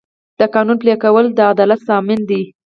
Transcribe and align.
د 0.39 0.41
قانون 0.53 0.77
پلي 0.81 0.95
کول 1.03 1.25
د 1.33 1.39
عدالت 1.51 1.81
ضامن 1.89 2.19
دی. 2.29 2.43